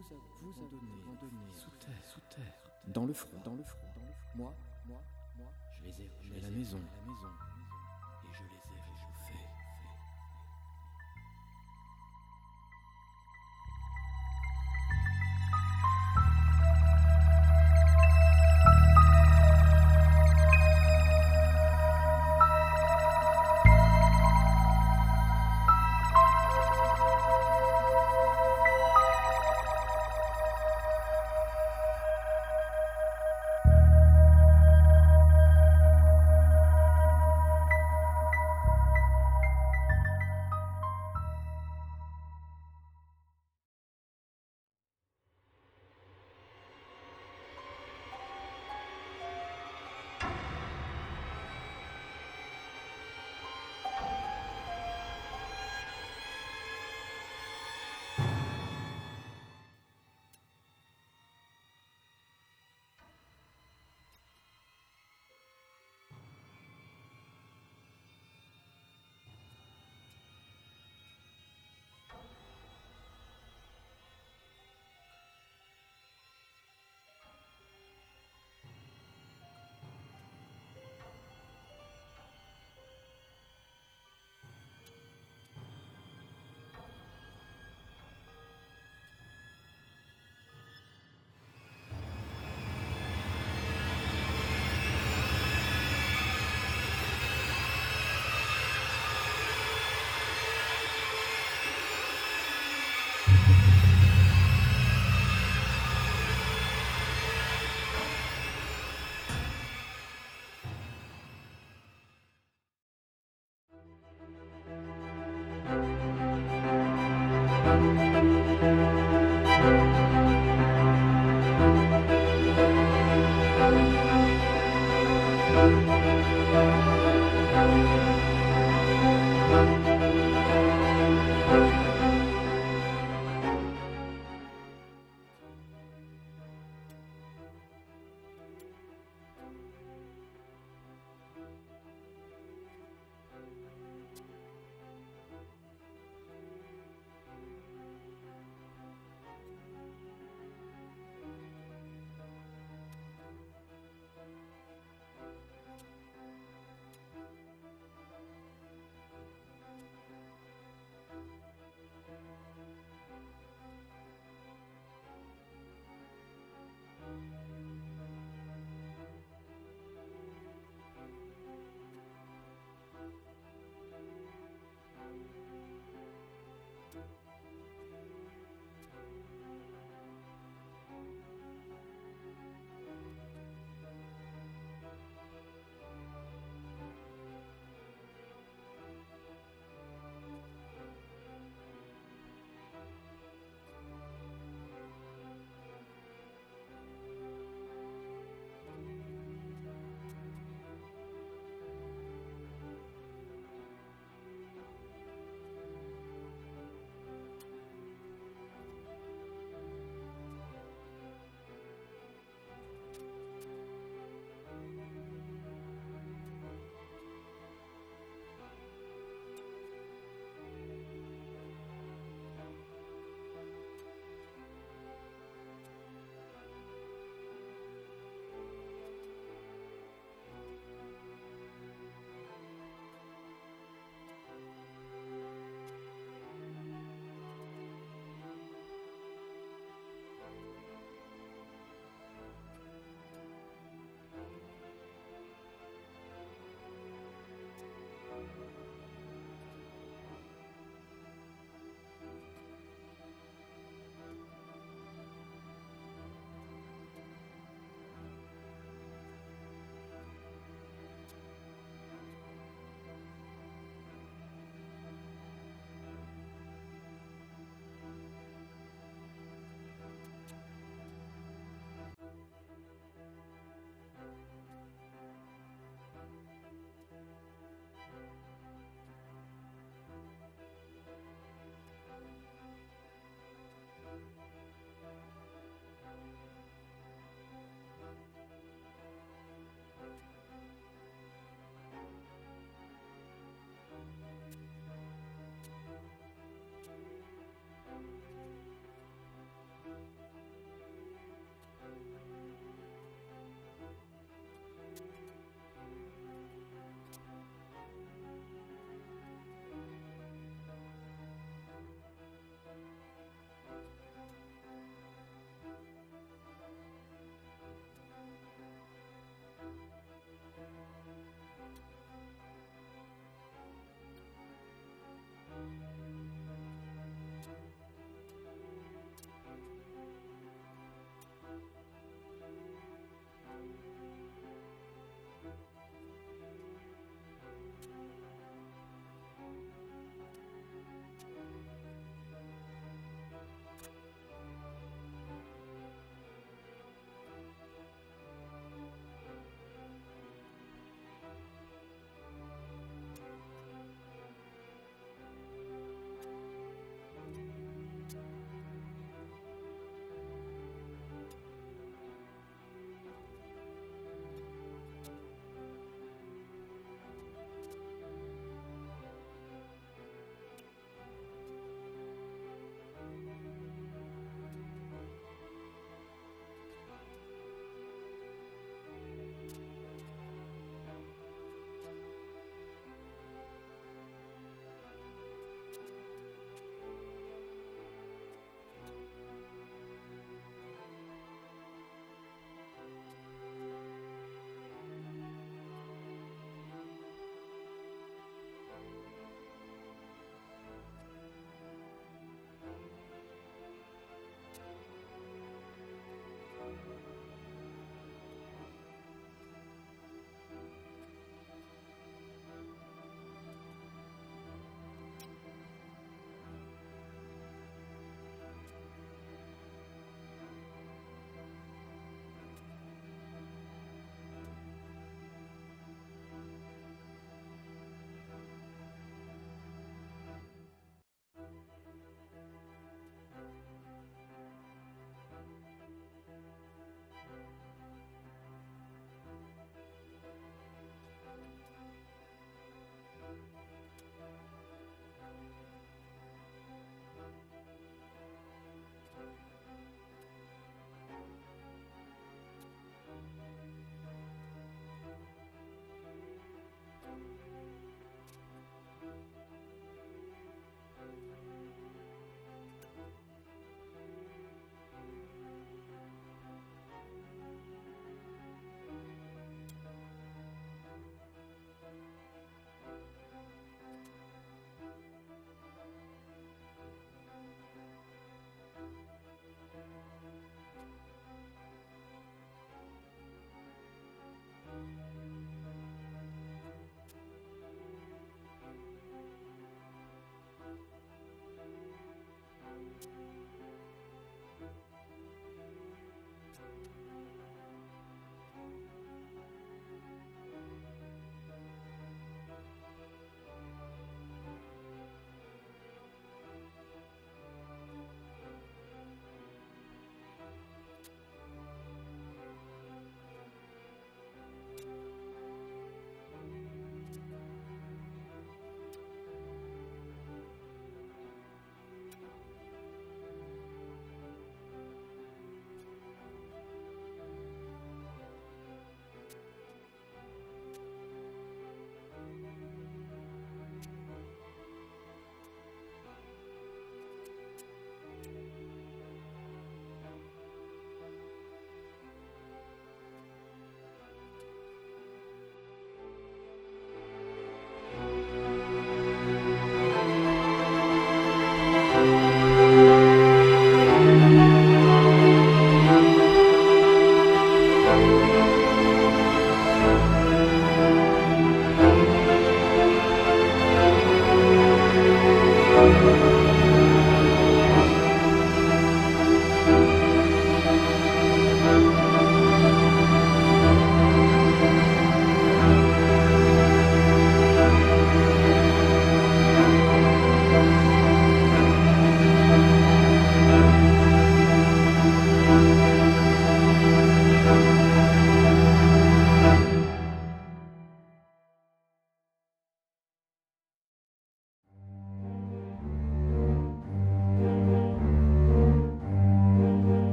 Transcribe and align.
vous 0.00 0.50
abandonné 0.50 1.54
sous 1.54 1.70
terre, 1.78 2.06
sous 2.06 2.20
terre, 2.34 2.54
dans 2.86 3.06
le 3.06 3.12
froid, 3.12 3.38
dans 3.44 3.54
le 3.54 3.64
froid, 3.64 3.88
dans 3.94 4.06
le 4.06 4.12
froid. 4.12 4.34
Moi, 4.36 4.54
moi, 4.86 5.02
moi, 5.36 5.52
je 5.72 5.84
les 5.84 6.00
ai 6.00 6.10
rejoints 6.18 6.38
à 6.38 6.40
la 6.40 6.50
maison, 6.50 6.78
à 6.78 6.96
la 6.96 7.12
maison, 7.12 7.28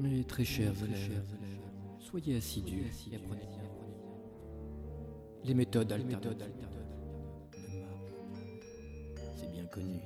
Mes 0.00 0.22
très 0.22 0.44
chers 0.44 0.80
élèves, 0.84 1.36
soyez 1.98 2.36
assidus 2.36 2.84
et 3.10 3.16
apprenez 3.16 3.46
bien. 3.46 3.64
Les 5.42 5.54
méthodes 5.54 5.90
alternatives. 5.90 6.68
C'est 9.36 9.50
bien 9.50 9.66
connu. 9.66 9.98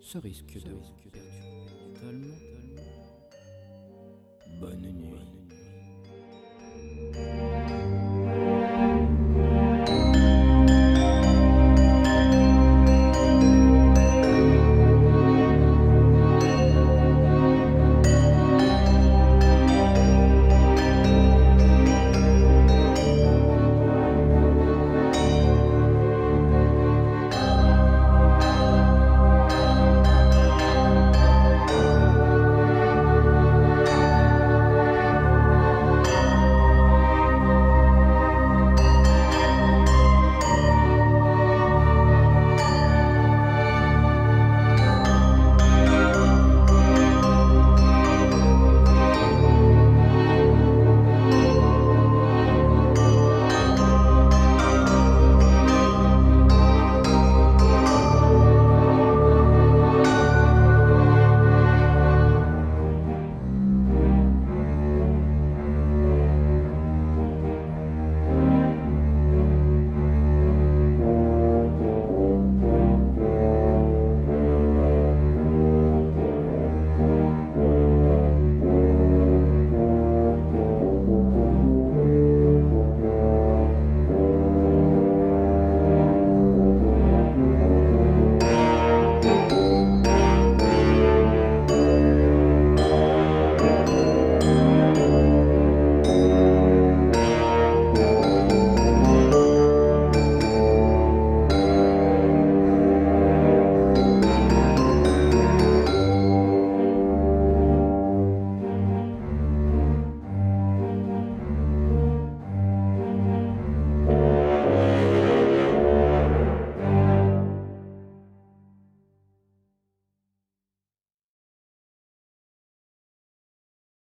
Ce 0.00 0.18
risque 0.18 0.62
de 0.64 0.70